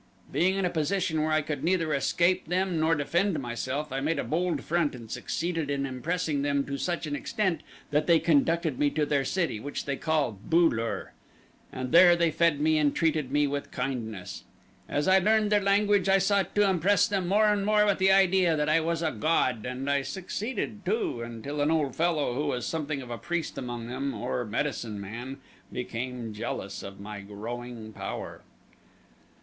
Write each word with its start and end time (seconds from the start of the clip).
Being 0.31 0.55
in 0.55 0.65
a 0.65 0.71
position 0.71 1.21
where 1.21 1.31
I 1.31 1.43
could 1.43 1.63
neither 1.63 1.93
escape 1.93 2.47
them 2.47 2.79
nor 2.79 2.95
defend 2.95 3.39
myself, 3.39 3.91
I 3.91 3.99
made 3.99 4.17
a 4.17 4.23
bold 4.23 4.63
front 4.63 4.95
and 4.95 5.11
succeeded 5.11 5.69
in 5.69 5.85
impressing 5.85 6.41
them 6.41 6.65
to 6.65 6.79
such 6.79 7.05
an 7.05 7.15
extent 7.15 7.61
that 7.91 8.07
they 8.07 8.17
conducted 8.17 8.79
me 8.79 8.89
to 8.89 9.05
their 9.05 9.23
city, 9.23 9.59
which 9.59 9.85
they 9.85 9.95
call 9.95 10.31
Bu 10.43 10.71
lur, 10.71 11.11
and 11.71 11.91
there 11.91 12.15
they 12.15 12.31
fed 12.31 12.59
me 12.59 12.79
and 12.79 12.95
treated 12.95 13.31
me 13.31 13.45
with 13.45 13.69
kindness. 13.69 14.43
As 14.89 15.07
I 15.07 15.19
learned 15.19 15.51
their 15.51 15.61
language 15.61 16.09
I 16.09 16.17
sought 16.17 16.55
to 16.55 16.67
impress 16.67 17.07
them 17.07 17.27
more 17.27 17.45
and 17.49 17.63
more 17.63 17.85
with 17.85 17.99
the 17.99 18.11
idea 18.11 18.55
that 18.57 18.69
I 18.69 18.79
was 18.79 19.03
a 19.03 19.11
god, 19.11 19.67
and 19.67 19.87
I 19.87 20.01
succeeded, 20.01 20.83
too, 20.83 21.21
until 21.21 21.61
an 21.61 21.69
old 21.69 21.95
fellow 21.95 22.33
who 22.33 22.47
was 22.47 22.65
something 22.65 23.03
of 23.03 23.11
a 23.11 23.19
priest 23.19 23.55
among 23.55 23.85
them, 23.87 24.15
or 24.15 24.45
medicine 24.45 24.99
man, 24.99 25.37
became 25.71 26.33
jealous 26.33 26.81
of 26.81 26.99
my 26.99 27.21
growing 27.21 27.93
power. 27.93 28.41